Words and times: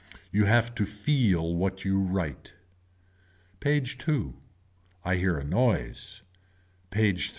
You 0.31 0.45
have 0.45 0.73
to 0.73 0.85
feel 0.87 1.53
what 1.55 1.85
you 1.85 1.99
write. 2.01 2.55
PAGE 3.59 3.99
II. 4.09 4.33
I 5.05 5.17
hear 5.17 5.37
a 5.37 5.43
noise. 5.43 6.23
PAGE 6.89 7.25
III. 7.29 7.29